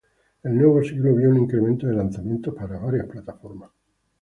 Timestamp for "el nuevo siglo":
0.41-1.13